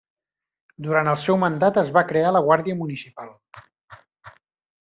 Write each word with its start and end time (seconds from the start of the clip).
Durant 0.85 1.11
el 1.11 1.19
seu 1.25 1.37
mandat 1.43 1.77
es 1.83 1.93
va 1.99 2.05
crear 2.13 2.33
la 2.37 2.43
Guàrdia 2.49 2.79
Municipal. 2.83 3.33